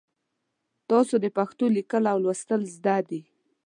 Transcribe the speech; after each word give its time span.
تاسو 0.89 1.15
د 1.23 1.25
پښتو 1.37 1.65
لیکل 1.77 2.03
او 2.11 2.17
لوستل 2.23 2.61
زده 2.75 2.97
دي؟ 3.09 3.21